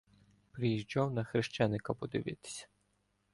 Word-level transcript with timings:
Приїжджав 0.51 1.11
на 1.13 1.23
хрещеника 1.23 1.93
подивитися. 1.93 2.67